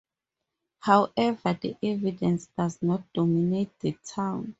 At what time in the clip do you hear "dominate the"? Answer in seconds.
3.13-3.95